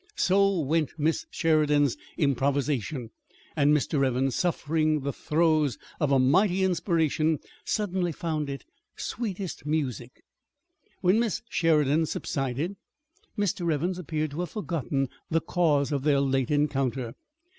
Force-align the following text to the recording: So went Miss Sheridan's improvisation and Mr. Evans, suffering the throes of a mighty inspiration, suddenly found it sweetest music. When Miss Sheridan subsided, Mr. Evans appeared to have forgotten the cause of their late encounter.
So 0.15 0.59
went 0.61 0.97
Miss 0.97 1.27
Sheridan's 1.29 1.95
improvisation 2.17 3.11
and 3.55 3.71
Mr. 3.71 4.03
Evans, 4.03 4.35
suffering 4.35 5.01
the 5.01 5.13
throes 5.13 5.77
of 5.99 6.11
a 6.11 6.17
mighty 6.17 6.63
inspiration, 6.63 7.37
suddenly 7.65 8.11
found 8.11 8.49
it 8.49 8.65
sweetest 8.95 9.63
music. 9.63 10.23
When 11.01 11.19
Miss 11.19 11.43
Sheridan 11.51 12.07
subsided, 12.07 12.77
Mr. 13.37 13.71
Evans 13.71 13.99
appeared 13.99 14.31
to 14.31 14.39
have 14.39 14.49
forgotten 14.49 15.07
the 15.29 15.39
cause 15.39 15.91
of 15.91 16.01
their 16.01 16.19
late 16.19 16.49
encounter. 16.49 17.13